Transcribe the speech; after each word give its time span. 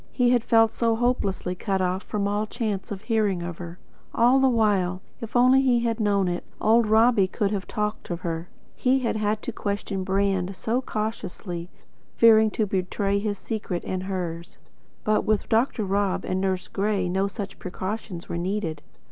He 0.11 0.31
had 0.31 0.43
felt 0.43 0.71
so 0.71 0.95
hopelessly 0.95 1.53
cut 1.53 1.79
off 1.79 2.01
from 2.01 2.27
all 2.27 2.47
chance 2.47 2.91
of 2.91 3.03
hearing 3.03 3.43
of 3.43 3.59
her. 3.59 3.77
And 4.15 4.23
all 4.23 4.39
the 4.39 4.49
while, 4.49 4.99
if 5.19 5.35
only 5.35 5.61
he 5.61 5.81
had 5.81 5.99
known 5.99 6.27
it, 6.27 6.43
old 6.59 6.87
Robbie 6.87 7.27
could 7.27 7.51
have 7.51 7.67
talked 7.67 8.09
of 8.09 8.21
her. 8.21 8.49
He 8.75 9.01
had 9.01 9.15
had 9.15 9.43
to 9.43 9.51
question 9.51 10.03
Brand 10.03 10.55
so 10.55 10.81
cautiously, 10.81 11.69
fearing 12.15 12.49
to 12.49 12.65
betray 12.65 13.19
his 13.19 13.37
secret 13.37 13.83
and 13.85 14.01
hers; 14.01 14.57
but 15.03 15.23
with 15.23 15.47
Dr. 15.49 15.83
Rob 15.85 16.25
and 16.25 16.41
Nurse 16.41 16.67
Gray 16.67 17.07
no 17.07 17.27
such 17.27 17.59
precautions 17.59 18.27
were 18.27 18.39
needed. 18.39 18.81